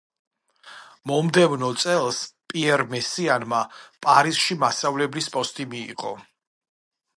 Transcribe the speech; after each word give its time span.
მომდევნო 1.11 1.69
წელს 1.83 2.21
პიერ 2.53 2.83
მესიანმა 2.95 3.61
პარიზში 4.07 4.59
მასწავლებლის 4.67 5.31
პოსტი 5.37 5.71
მიიღო. 5.75 6.19